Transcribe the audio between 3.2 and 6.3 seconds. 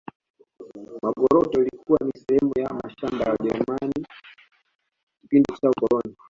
ya wajerumani kipindi cha ukoloni